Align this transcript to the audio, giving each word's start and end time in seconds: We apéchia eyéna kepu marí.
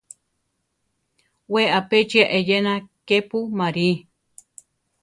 We 1.53 1.61
apéchia 1.79 2.25
eyéna 2.37 2.73
kepu 3.07 3.37
marí. 3.57 3.89